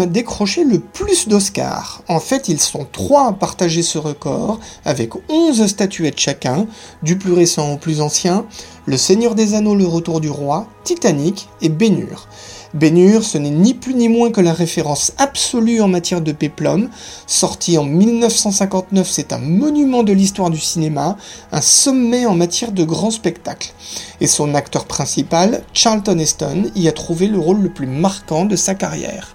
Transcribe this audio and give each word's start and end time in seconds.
film 0.00 0.12
décroché 0.12 0.64
le 0.64 0.78
plus 0.78 1.28
d'Oscars 1.28 2.02
En 2.08 2.20
fait, 2.20 2.48
ils 2.48 2.60
sont 2.60 2.86
trois 2.90 3.28
à 3.28 3.32
partager 3.32 3.82
ce 3.82 3.98
record, 3.98 4.60
avec 4.84 5.12
11 5.28 5.66
statuettes 5.66 6.18
chacun, 6.18 6.66
du 7.02 7.18
plus 7.18 7.32
récent 7.32 7.72
au 7.72 7.76
plus 7.76 8.00
ancien, 8.00 8.46
Le 8.86 8.96
Seigneur 8.96 9.34
des 9.34 9.54
Anneaux, 9.54 9.74
Le 9.74 9.86
Retour 9.86 10.20
du 10.20 10.30
Roi, 10.30 10.66
Titanic 10.84 11.48
et 11.60 11.68
Bénur. 11.68 12.28
Bénur, 12.72 13.24
ce 13.24 13.36
n'est 13.36 13.50
ni 13.50 13.74
plus 13.74 13.94
ni 13.94 14.08
moins 14.08 14.30
que 14.30 14.40
la 14.40 14.52
référence 14.52 15.12
absolue 15.18 15.80
en 15.80 15.88
matière 15.88 16.20
de 16.20 16.30
péplum. 16.30 16.88
Sorti 17.26 17.76
en 17.76 17.84
1959, 17.84 19.08
c'est 19.10 19.32
un 19.32 19.38
monument 19.38 20.04
de 20.04 20.12
l'histoire 20.12 20.50
du 20.50 20.60
cinéma, 20.60 21.16
un 21.50 21.60
sommet 21.60 22.26
en 22.26 22.36
matière 22.36 22.70
de 22.70 22.84
grand 22.84 23.10
spectacle. 23.10 23.72
Et 24.20 24.28
son 24.28 24.54
acteur 24.54 24.84
principal, 24.84 25.62
Charlton 25.72 26.18
Heston, 26.18 26.70
y 26.76 26.86
a 26.86 26.92
trouvé 26.92 27.26
le 27.26 27.38
rôle 27.38 27.60
le 27.60 27.70
plus 27.70 27.88
marquant 27.88 28.44
de 28.44 28.54
sa 28.54 28.76
carrière. 28.76 29.34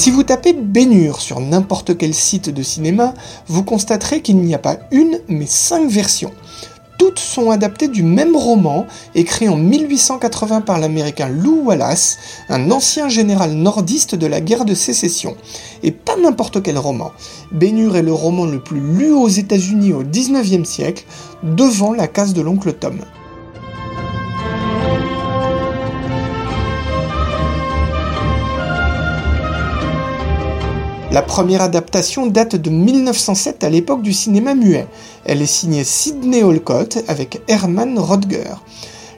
Si 0.00 0.10
vous 0.10 0.22
tapez 0.22 0.54
Bénure 0.54 1.20
sur 1.20 1.40
n'importe 1.40 1.98
quel 1.98 2.14
site 2.14 2.48
de 2.48 2.62
cinéma, 2.62 3.12
vous 3.48 3.62
constaterez 3.62 4.22
qu'il 4.22 4.38
n'y 4.38 4.54
a 4.54 4.58
pas 4.58 4.78
une, 4.92 5.20
mais 5.28 5.44
cinq 5.44 5.90
versions. 5.90 6.32
Toutes 6.98 7.18
sont 7.18 7.50
adaptées 7.50 7.88
du 7.88 8.02
même 8.02 8.34
roman, 8.34 8.86
écrit 9.14 9.50
en 9.50 9.56
1880 9.56 10.62
par 10.62 10.78
l'américain 10.78 11.28
Lou 11.28 11.64
Wallace, 11.64 12.16
un 12.48 12.70
ancien 12.70 13.10
général 13.10 13.52
nordiste 13.52 14.14
de 14.14 14.26
la 14.26 14.40
guerre 14.40 14.64
de 14.64 14.72
sécession. 14.72 15.36
Et 15.82 15.90
pas 15.90 16.16
n'importe 16.16 16.62
quel 16.62 16.78
roman. 16.78 17.12
Bénure 17.52 17.96
est 17.96 18.02
le 18.02 18.14
roman 18.14 18.46
le 18.46 18.58
plus 18.58 18.80
lu 18.80 19.12
aux 19.12 19.28
États-Unis 19.28 19.92
au 19.92 20.02
19e 20.02 20.64
siècle, 20.64 21.04
devant 21.42 21.92
La 21.92 22.08
case 22.08 22.32
de 22.32 22.40
l'oncle 22.40 22.72
Tom. 22.72 23.00
La 31.12 31.22
première 31.22 31.62
adaptation 31.62 32.28
date 32.28 32.54
de 32.54 32.70
1907 32.70 33.64
à 33.64 33.68
l'époque 33.68 34.00
du 34.00 34.12
cinéma 34.12 34.54
muet. 34.54 34.86
Elle 35.24 35.42
est 35.42 35.46
signée 35.46 35.82
Sidney 35.82 36.44
Olcott 36.44 37.02
avec 37.08 37.42
Herman 37.48 37.98
Rodger. 37.98 38.54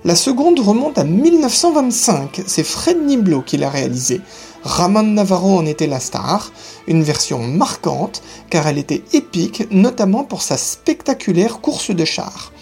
La 0.02 0.14
seconde 0.14 0.58
remonte 0.58 0.96
à 0.96 1.04
1925, 1.04 2.44
c'est 2.46 2.64
Fred 2.64 2.96
Niblo 3.04 3.42
qui 3.42 3.58
l'a 3.58 3.68
réalisée. 3.68 4.22
Ramon 4.64 5.02
Navarro 5.02 5.58
en 5.58 5.66
était 5.66 5.86
la 5.86 6.00
star, 6.00 6.50
une 6.86 7.02
version 7.02 7.40
marquante 7.40 8.22
car 8.48 8.66
elle 8.66 8.78
était 8.78 9.02
épique, 9.12 9.64
notamment 9.70 10.24
pour 10.24 10.40
sa 10.40 10.56
spectaculaire 10.56 11.60
course 11.60 11.90
de 11.90 12.06
chars. 12.06 12.52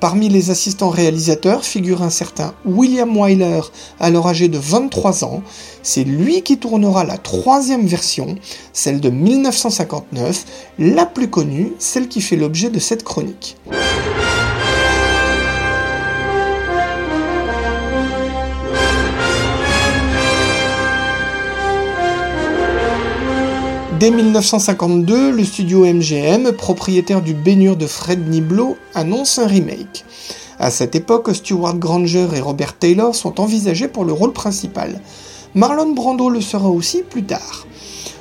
Parmi 0.00 0.28
les 0.28 0.50
assistants 0.50 0.90
réalisateurs 0.90 1.64
figure 1.64 2.02
un 2.02 2.10
certain 2.10 2.54
William 2.64 3.16
Wyler, 3.16 3.62
alors 3.98 4.28
âgé 4.28 4.48
de 4.48 4.58
23 4.58 5.24
ans. 5.24 5.42
C'est 5.82 6.04
lui 6.04 6.42
qui 6.42 6.58
tournera 6.58 7.02
la 7.02 7.18
troisième 7.18 7.86
version, 7.86 8.36
celle 8.72 9.00
de 9.00 9.10
1959, 9.10 10.44
la 10.78 11.04
plus 11.04 11.28
connue, 11.28 11.72
celle 11.80 12.06
qui 12.06 12.20
fait 12.20 12.36
l'objet 12.36 12.70
de 12.70 12.78
cette 12.78 13.02
chronique. 13.02 13.56
Dès 23.98 24.12
1952, 24.12 25.32
le 25.32 25.44
studio 25.44 25.84
MGM, 25.84 26.52
propriétaire 26.52 27.20
du 27.20 27.34
baignure 27.34 27.76
de 27.76 27.88
Fred 27.88 28.28
Niblo, 28.28 28.76
annonce 28.94 29.40
un 29.40 29.48
remake. 29.48 30.04
À 30.60 30.70
cette 30.70 30.94
époque, 30.94 31.34
Stuart 31.34 31.74
Granger 31.74 32.28
et 32.36 32.40
Robert 32.40 32.78
Taylor 32.78 33.16
sont 33.16 33.40
envisagés 33.40 33.88
pour 33.88 34.04
le 34.04 34.12
rôle 34.12 34.32
principal. 34.32 35.00
Marlon 35.56 35.94
Brando 35.94 36.30
le 36.30 36.40
sera 36.40 36.68
aussi 36.68 37.02
plus 37.02 37.24
tard. 37.24 37.66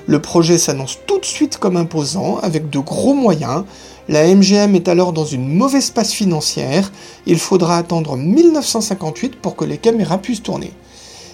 Le 0.07 0.19
projet 0.19 0.57
s'annonce 0.57 0.97
tout 1.05 1.19
de 1.19 1.25
suite 1.25 1.57
comme 1.59 1.77
imposant, 1.77 2.39
avec 2.41 2.71
de 2.71 2.79
gros 2.79 3.13
moyens. 3.13 3.63
La 4.09 4.25
MGM 4.33 4.73
est 4.73 4.87
alors 4.87 5.13
dans 5.13 5.25
une 5.25 5.47
mauvaise 5.47 5.91
passe 5.91 6.11
financière. 6.11 6.91
Il 7.27 7.37
faudra 7.37 7.77
attendre 7.77 8.17
1958 8.17 9.35
pour 9.35 9.55
que 9.55 9.65
les 9.65 9.77
caméras 9.77 10.17
puissent 10.17 10.41
tourner. 10.41 10.73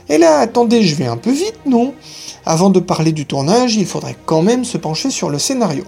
Et 0.10 0.18
là, 0.18 0.40
attendez, 0.40 0.84
je 0.84 0.96
vais 0.96 1.06
un 1.06 1.18
peu 1.18 1.32
vite, 1.32 1.60
non? 1.66 1.94
Avant 2.46 2.70
de 2.70 2.80
parler 2.80 3.12
du 3.12 3.26
tournage, 3.26 3.76
il 3.76 3.86
faudrait 3.86 4.18
quand 4.26 4.42
même 4.42 4.66
se 4.66 4.78
pencher 4.78 5.10
sur 5.10 5.30
le 5.30 5.40
scénario. 5.40 5.84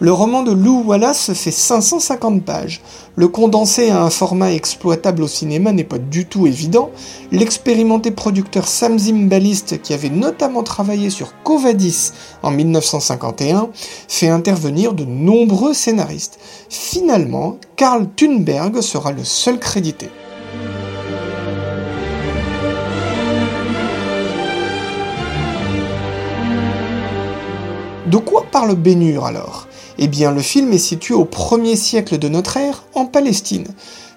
Le 0.00 0.12
roman 0.12 0.42
de 0.42 0.50
Lou 0.50 0.82
Wallace 0.84 1.32
fait 1.34 1.52
550 1.52 2.42
pages. 2.42 2.80
Le 3.14 3.28
condenser 3.28 3.90
à 3.90 4.02
un 4.02 4.10
format 4.10 4.52
exploitable 4.52 5.22
au 5.22 5.28
cinéma 5.28 5.72
n'est 5.72 5.84
pas 5.84 5.98
du 5.98 6.26
tout 6.26 6.48
évident. 6.48 6.90
L'expérimenté 7.30 8.10
producteur 8.10 8.66
Sam 8.66 8.98
Zimbalist, 8.98 9.80
qui 9.82 9.94
avait 9.94 10.10
notamment 10.10 10.64
travaillé 10.64 11.10
sur 11.10 11.32
Covadis 11.44 12.10
en 12.42 12.50
1951, 12.50 13.68
fait 14.08 14.28
intervenir 14.28 14.94
de 14.94 15.04
nombreux 15.04 15.74
scénaristes. 15.74 16.40
Finalement, 16.68 17.58
Karl 17.76 18.08
Thunberg 18.16 18.80
sera 18.80 19.12
le 19.12 19.22
seul 19.22 19.60
crédité. 19.60 20.10
De 28.06 28.18
quoi 28.18 28.44
parle 28.52 28.74
Bénur 28.74 29.24
alors? 29.24 29.66
Eh 29.96 30.08
bien, 30.08 30.30
le 30.30 30.42
film 30.42 30.70
est 30.74 30.78
situé 30.78 31.14
au 31.14 31.24
1er 31.24 31.74
siècle 31.74 32.18
de 32.18 32.28
notre 32.28 32.58
ère, 32.58 32.84
en 32.94 33.06
Palestine. 33.06 33.66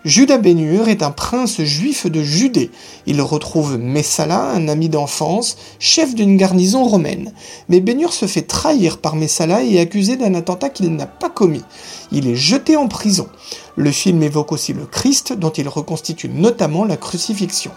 Judas 0.03 0.39
Bénur 0.39 0.89
est 0.89 1.03
un 1.03 1.11
prince 1.11 1.61
juif 1.61 2.05
de 2.05 2.21
Judée. 2.21 2.69
Il 3.05 3.21
retrouve 3.21 3.77
Messala, 3.77 4.51
un 4.51 4.67
ami 4.67 4.89
d'enfance, 4.89 5.57
chef 5.79 6.15
d'une 6.15 6.35
garnison 6.35 6.83
romaine. 6.83 7.31
Mais 7.69 7.79
Bénur 7.79 8.11
se 8.11 8.25
fait 8.25 8.41
trahir 8.41 8.97
par 8.97 9.15
Messala 9.15 9.63
et 9.63 9.75
est 9.75 9.79
accusé 9.79 10.17
d'un 10.17 10.33
attentat 10.33 10.69
qu'il 10.69 10.93
n'a 10.93 11.07
pas 11.07 11.29
commis. 11.29 11.63
Il 12.11 12.27
est 12.27 12.35
jeté 12.35 12.75
en 12.75 12.89
prison. 12.89 13.29
Le 13.77 13.91
film 13.91 14.21
évoque 14.21 14.51
aussi 14.51 14.73
le 14.73 14.85
Christ, 14.85 15.31
dont 15.31 15.51
il 15.51 15.69
reconstitue 15.69 16.27
notamment 16.27 16.83
la 16.83 16.97
crucifixion. 16.97 17.71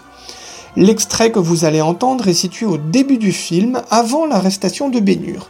L'extrait 0.75 1.31
que 1.31 1.39
vous 1.39 1.63
allez 1.63 1.81
entendre 1.81 2.27
est 2.27 2.33
situé 2.33 2.65
au 2.65 2.77
début 2.77 3.17
du 3.17 3.31
film, 3.31 3.81
avant 3.89 4.25
l'arrestation 4.25 4.89
de 4.89 4.99
Bénur. 4.99 5.47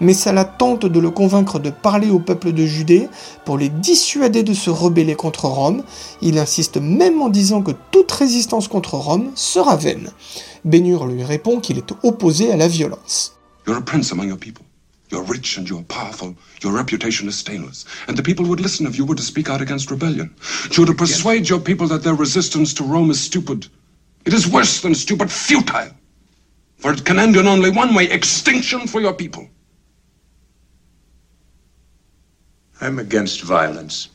Messala 0.00 0.44
tente 0.44 0.86
de 0.86 0.98
le 0.98 1.10
convaincre 1.10 1.58
de 1.58 1.68
parler 1.68 2.08
au 2.08 2.20
peuple 2.20 2.52
de 2.52 2.64
Judée 2.64 3.08
pour 3.44 3.58
les 3.58 3.68
dissuader 3.68 4.42
de 4.42 4.54
se 4.54 4.70
rebeller 4.70 5.14
contre 5.14 5.44
Rome. 5.44 5.82
Il 6.22 6.38
insiste 6.38 6.78
même 6.78 7.20
en 7.20 7.28
disant 7.28 7.60
que 7.60 7.72
toute 7.90 8.10
résistance 8.10 8.66
contre 8.66 8.94
Rome 8.94 9.30
sera 9.34 9.76
vaine. 9.76 10.10
Bénur 10.64 11.06
lui 11.06 11.22
répond 11.22 11.60
qu'il 11.60 11.76
est 11.76 11.92
opposé 12.02 12.50
à 12.50 12.56
la 12.56 12.66
violence. 12.66 13.36
You're 13.66 13.76
a 13.76 13.82
prince 13.82 14.10
among 14.10 14.28
your 14.28 14.38
people. 14.38 14.64
You're 15.10 15.24
rich 15.24 15.58
and 15.58 15.66
you're 15.66 15.84
powerful. 15.84 16.34
Your 16.62 16.72
reputation 16.72 17.28
is 17.28 17.32
stainless. 17.32 17.84
And 18.08 18.14
the 18.14 18.22
people 18.22 18.46
would 18.46 18.60
listen 18.60 18.86
if 18.86 18.96
you 18.96 19.04
were 19.04 19.16
to 19.16 19.22
speak 19.22 19.50
out 19.50 19.60
against 19.60 19.90
rebellion. 19.90 20.30
You're 20.70 20.86
to 20.86 20.94
persuade 20.94 21.48
your 21.48 21.60
people 21.60 21.86
that 21.88 22.02
their 22.02 22.14
resistance 22.14 22.72
to 22.74 22.84
Rome 22.84 23.10
is 23.10 23.20
stupid. 23.20 23.66
It 24.24 24.32
is 24.32 24.46
worse 24.46 24.80
than 24.80 24.94
stupid, 24.94 25.30
futile. 25.30 25.90
For 26.78 26.92
it 26.92 27.04
can 27.04 27.18
end 27.18 27.36
in 27.36 27.46
only 27.46 27.70
one 27.70 27.94
way 27.94 28.04
extinction 28.04 28.86
for 28.86 29.00
your 29.00 29.12
people. 29.12 29.48
I'm 32.80 32.98
against 32.98 33.42
violence. 33.42 34.08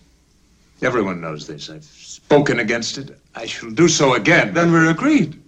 Everyone 0.82 1.22
knows 1.22 1.46
this. 1.48 1.70
I've 1.70 1.84
spoken 1.84 2.60
against 2.60 2.98
it. 2.98 3.16
I 3.36 3.46
shall 3.48 3.72
do 3.72 3.88
so 3.88 4.16
again. 4.16 4.54
Then 4.54 4.72
we're 4.72 4.90
agreed. 4.90 5.40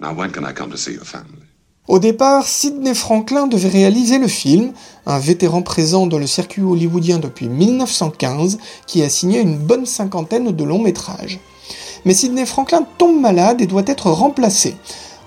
Now, 0.00 0.14
when 0.14 0.30
can 0.30 0.44
I 0.44 0.52
come 0.52 0.70
to 0.70 0.76
see 0.76 0.92
your 0.92 1.04
family? 1.04 1.42
Au 1.88 1.98
départ, 1.98 2.46
Sidney 2.46 2.94
Franklin 2.94 3.46
devait 3.46 3.70
réaliser 3.70 4.18
le 4.18 4.28
film, 4.28 4.72
un 5.06 5.18
vétéran 5.18 5.62
présent 5.62 6.06
dans 6.06 6.18
le 6.18 6.26
circuit 6.26 6.60
hollywoodien 6.60 7.18
depuis 7.18 7.48
1915 7.48 8.58
qui 8.86 9.02
a 9.02 9.08
signé 9.08 9.40
une 9.40 9.56
bonne 9.56 9.86
cinquantaine 9.86 10.52
de 10.52 10.64
longs 10.64 10.82
métrages. 10.82 11.40
Mais 12.04 12.12
Sidney 12.12 12.44
Franklin 12.44 12.86
tombe 12.98 13.20
malade 13.20 13.62
et 13.62 13.66
doit 13.66 13.84
être 13.86 14.10
remplacé. 14.10 14.76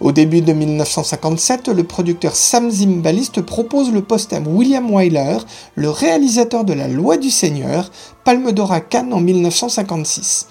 Au 0.01 0.11
début 0.11 0.41
de 0.41 0.51
1957, 0.51 1.67
le 1.67 1.83
producteur 1.83 2.35
Sam 2.35 2.71
Zimbalist 2.71 3.39
propose 3.41 3.91
le 3.91 4.01
poste 4.01 4.33
à 4.33 4.39
William 4.39 4.91
Wyler, 4.91 5.37
le 5.75 5.91
réalisateur 5.91 6.63
de 6.63 6.73
La 6.73 6.87
Loi 6.87 7.17
du 7.17 7.29
Seigneur, 7.29 7.91
Palme 8.23 8.51
d'Or 8.51 8.71
à 8.71 8.81
Cannes 8.81 9.13
en 9.13 9.21
1956. 9.21 10.47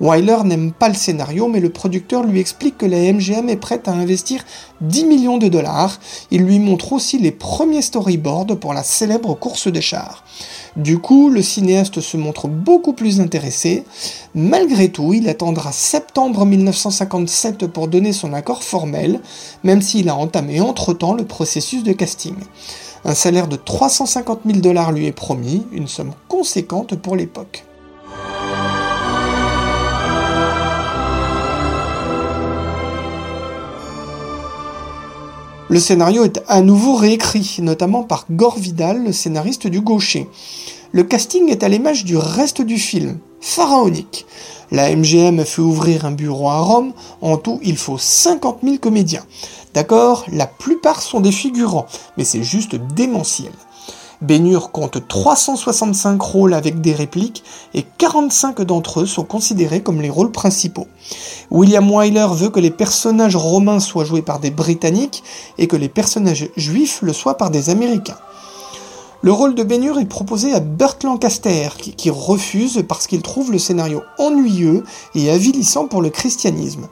Wyler 0.00 0.38
n'aime 0.44 0.72
pas 0.72 0.88
le 0.88 0.94
scénario, 0.94 1.48
mais 1.48 1.60
le 1.60 1.70
producteur 1.70 2.22
lui 2.24 2.38
explique 2.38 2.76
que 2.76 2.86
la 2.86 2.98
MGM 3.12 3.48
est 3.48 3.56
prête 3.56 3.88
à 3.88 3.92
investir 3.92 4.44
10 4.82 5.04
millions 5.06 5.38
de 5.38 5.48
dollars. 5.48 5.98
Il 6.30 6.42
lui 6.42 6.58
montre 6.58 6.92
aussi 6.92 7.18
les 7.18 7.30
premiers 7.30 7.82
storyboards 7.82 8.58
pour 8.60 8.74
la 8.74 8.82
célèbre 8.82 9.34
course 9.34 9.68
des 9.68 9.80
chars. 9.80 10.24
Du 10.76 10.98
coup, 10.98 11.30
le 11.30 11.40
cinéaste 11.40 12.02
se 12.02 12.18
montre 12.18 12.48
beaucoup 12.48 12.92
plus 12.92 13.20
intéressé. 13.20 13.84
Malgré 14.34 14.90
tout, 14.90 15.14
il 15.14 15.28
attendra 15.28 15.72
septembre 15.72 16.44
1957 16.44 17.66
pour 17.66 17.88
donner 17.88 18.12
son 18.12 18.34
accord 18.34 18.62
formel, 18.62 19.20
même 19.64 19.80
s'il 19.80 20.10
a 20.10 20.16
entamé 20.16 20.60
entre-temps 20.60 21.14
le 21.14 21.24
processus 21.24 21.82
de 21.82 21.92
casting. 21.92 22.34
Un 23.06 23.14
salaire 23.14 23.48
de 23.48 23.56
350 23.56 24.40
000 24.44 24.58
dollars 24.58 24.92
lui 24.92 25.06
est 25.06 25.12
promis, 25.12 25.64
une 25.72 25.88
somme 25.88 26.12
conséquente 26.28 26.96
pour 26.96 27.16
l'époque. 27.16 27.65
Le 35.68 35.80
scénario 35.80 36.22
est 36.24 36.44
à 36.46 36.60
nouveau 36.60 36.94
réécrit, 36.94 37.56
notamment 37.58 38.04
par 38.04 38.26
Gore 38.30 38.56
Vidal, 38.56 39.02
le 39.02 39.12
scénariste 39.12 39.66
du 39.66 39.80
Gaucher. 39.80 40.28
Le 40.92 41.02
casting 41.02 41.48
est 41.50 41.64
à 41.64 41.68
l'image 41.68 42.04
du 42.04 42.16
reste 42.16 42.62
du 42.62 42.78
film, 42.78 43.18
pharaonique. 43.40 44.26
La 44.70 44.94
MGM 44.94 45.44
fait 45.44 45.62
ouvrir 45.62 46.04
un 46.04 46.12
bureau 46.12 46.50
à 46.50 46.60
Rome, 46.60 46.92
en 47.20 47.36
tout 47.36 47.58
il 47.64 47.76
faut 47.76 47.98
50 47.98 48.58
000 48.62 48.76
comédiens. 48.78 49.24
D'accord, 49.74 50.24
la 50.32 50.46
plupart 50.46 51.02
sont 51.02 51.18
des 51.18 51.32
figurants, 51.32 51.86
mais 52.16 52.24
c'est 52.24 52.44
juste 52.44 52.76
démentiel. 52.94 53.52
Bénur 54.22 54.70
compte 54.70 55.06
365 55.06 56.20
rôles 56.22 56.54
avec 56.54 56.80
des 56.80 56.94
répliques 56.94 57.44
et 57.74 57.84
45 57.98 58.62
d'entre 58.62 59.00
eux 59.00 59.06
sont 59.06 59.24
considérés 59.24 59.82
comme 59.82 60.00
les 60.00 60.08
rôles 60.08 60.32
principaux. 60.32 60.86
William 61.50 61.90
Wyler 61.90 62.26
veut 62.32 62.48
que 62.48 62.60
les 62.60 62.70
personnages 62.70 63.36
romains 63.36 63.80
soient 63.80 64.04
joués 64.04 64.22
par 64.22 64.40
des 64.40 64.50
Britanniques 64.50 65.22
et 65.58 65.66
que 65.66 65.76
les 65.76 65.90
personnages 65.90 66.48
juifs 66.56 67.00
le 67.02 67.12
soient 67.12 67.36
par 67.36 67.50
des 67.50 67.68
Américains. 67.68 68.16
Le 69.22 69.32
rôle 69.32 69.54
de 69.54 69.62
Bénur 69.62 69.98
est 69.98 70.06
proposé 70.06 70.52
à 70.52 70.60
Burt 70.60 71.02
Lancaster, 71.02 71.70
qui, 71.78 71.92
qui 71.92 72.10
refuse 72.10 72.84
parce 72.86 73.06
qu'il 73.06 73.22
trouve 73.22 73.50
le 73.50 73.58
scénario 73.58 74.02
ennuyeux 74.18 74.84
et 75.14 75.30
avilissant 75.30 75.88
pour 75.88 76.00
le 76.00 76.10
christianisme. 76.10 76.88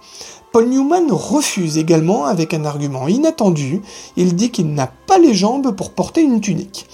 Paul 0.55 0.69
Newman 0.69 1.11
refuse 1.11 1.79
également 1.79 2.27
avec 2.27 2.55
un 2.55 2.65
argument 2.65 3.09
inattendu, 3.09 3.83
il 4.17 4.37
dit 4.37 4.53
qu'il 4.53 4.73
n'a 4.73 4.87
pas 4.87 5.19
les 5.19 5.35
jambes 5.35 5.75
pour 5.75 5.91
porter 5.91 6.23
une 6.23 6.41
tunique. 6.41 6.87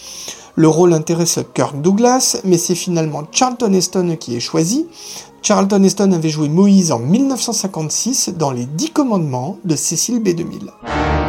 Le 0.55 0.67
rôle 0.67 0.95
intéresse 0.95 1.41
Kirk 1.53 1.79
Douglas, 1.83 2.41
mais 2.45 2.57
c'est 2.57 2.75
finalement 2.75 3.25
Charlton 3.31 3.75
Heston 3.75 4.17
qui 4.19 4.35
est 4.35 4.41
choisi. 4.41 4.87
Charlton 5.43 5.83
Heston 5.83 6.13
avait 6.13 6.31
joué 6.31 6.49
Moïse 6.49 6.91
en 6.91 7.01
1956 7.01 8.31
dans 8.31 8.51
Les 8.51 8.65
Dix 8.65 8.93
Commandements 8.93 9.59
de 9.67 9.77
Cécile 9.77 10.23
B2000. 10.23 11.20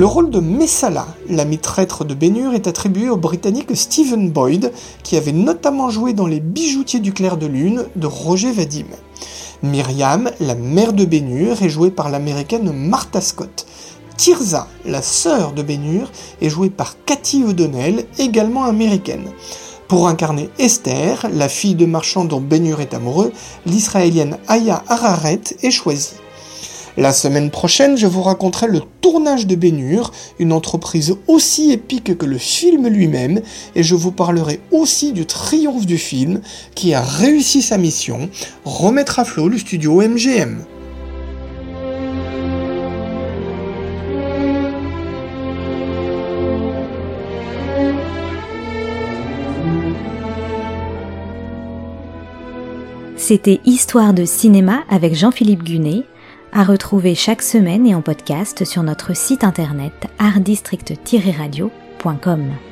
Le 0.00 0.06
rôle 0.06 0.30
de 0.30 0.40
Messala, 0.40 1.06
l'ami 1.28 1.58
traître 1.58 2.06
de 2.06 2.14
Bénur, 2.14 2.54
est 2.54 2.66
attribué 2.66 3.10
au 3.10 3.18
Britannique 3.18 3.76
Stephen 3.76 4.30
Boyd, 4.30 4.72
qui 5.02 5.18
avait 5.18 5.30
notamment 5.30 5.90
joué 5.90 6.14
dans 6.14 6.26
Les 6.26 6.40
Bijoutiers 6.40 7.00
du 7.00 7.12
clair 7.12 7.36
de 7.36 7.44
lune 7.44 7.84
de 7.96 8.06
Roger 8.06 8.50
Vadim. 8.50 8.86
Myriam, 9.62 10.30
la 10.40 10.54
mère 10.54 10.94
de 10.94 11.04
Bénur, 11.04 11.62
est 11.62 11.68
jouée 11.68 11.90
par 11.90 12.08
l'américaine 12.08 12.72
Martha 12.72 13.20
Scott. 13.20 13.66
Tirza, 14.16 14.68
la 14.86 15.02
sœur 15.02 15.52
de 15.52 15.60
Bénur, 15.60 16.10
est 16.40 16.48
jouée 16.48 16.70
par 16.70 16.96
Cathy 17.04 17.44
O'Donnell, 17.44 18.06
également 18.18 18.64
américaine. 18.64 19.28
Pour 19.86 20.08
incarner 20.08 20.48
Esther, 20.58 21.28
la 21.30 21.50
fille 21.50 21.74
de 21.74 21.84
marchand 21.84 22.24
dont 22.24 22.40
Bénur 22.40 22.80
est 22.80 22.94
amoureux, 22.94 23.32
l'israélienne 23.66 24.38
Aya 24.48 24.82
Hararet 24.88 25.42
est 25.62 25.70
choisie. 25.70 26.14
La 27.00 27.14
semaine 27.14 27.50
prochaine, 27.50 27.96
je 27.96 28.06
vous 28.06 28.20
raconterai 28.20 28.66
le 28.66 28.82
tournage 29.00 29.46
de 29.46 29.54
Bénur, 29.54 30.12
une 30.38 30.52
entreprise 30.52 31.16
aussi 31.28 31.72
épique 31.72 32.18
que 32.18 32.26
le 32.26 32.36
film 32.36 32.88
lui-même, 32.88 33.40
et 33.74 33.82
je 33.82 33.94
vous 33.94 34.12
parlerai 34.12 34.60
aussi 34.70 35.14
du 35.14 35.24
triomphe 35.24 35.86
du 35.86 35.96
film 35.96 36.42
qui 36.74 36.92
a 36.92 37.00
réussi 37.00 37.62
sa 37.62 37.78
mission, 37.78 38.28
remettre 38.66 39.18
à 39.18 39.24
flot 39.24 39.48
le 39.48 39.56
studio 39.56 40.02
MGM. 40.02 40.58
C'était 53.16 53.60
Histoire 53.64 54.12
de 54.12 54.26
cinéma 54.26 54.80
avec 54.90 55.14
Jean-Philippe 55.14 55.62
Gunet 55.62 56.04
à 56.52 56.64
retrouver 56.64 57.14
chaque 57.14 57.42
semaine 57.42 57.86
et 57.86 57.94
en 57.94 58.02
podcast 58.02 58.64
sur 58.64 58.82
notre 58.82 59.14
site 59.14 59.44
internet 59.44 60.08
artdistrict-radio.com. 60.18 62.69